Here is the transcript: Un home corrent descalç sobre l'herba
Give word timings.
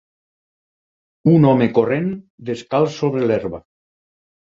Un 1.33 1.45
home 1.49 1.67
corrent 1.75 2.07
descalç 2.47 2.97
sobre 3.03 3.23
l'herba 3.33 3.61